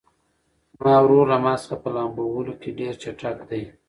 [0.77, 3.61] زما ورور له ما څخه په لامبو وهلو کې ډېر چټک دی.